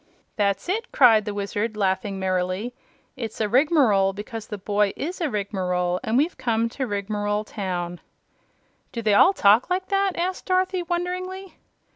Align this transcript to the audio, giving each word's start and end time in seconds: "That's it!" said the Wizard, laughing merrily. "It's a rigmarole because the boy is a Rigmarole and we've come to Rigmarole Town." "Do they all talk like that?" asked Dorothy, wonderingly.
"That's 0.35 0.67
it!" 0.67 0.87
said 0.99 1.25
the 1.25 1.33
Wizard, 1.35 1.77
laughing 1.77 2.17
merrily. 2.17 2.73
"It's 3.15 3.39
a 3.39 3.47
rigmarole 3.47 4.13
because 4.13 4.47
the 4.47 4.57
boy 4.57 4.93
is 4.95 5.21
a 5.21 5.29
Rigmarole 5.29 5.99
and 6.03 6.17
we've 6.17 6.39
come 6.39 6.69
to 6.69 6.87
Rigmarole 6.87 7.43
Town." 7.43 8.01
"Do 8.91 9.03
they 9.03 9.13
all 9.13 9.33
talk 9.33 9.69
like 9.69 9.89
that?" 9.89 10.17
asked 10.17 10.47
Dorothy, 10.47 10.81
wonderingly. 10.81 11.59